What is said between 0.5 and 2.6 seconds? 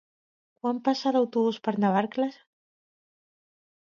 Quan passa l'autobús per Navarcles?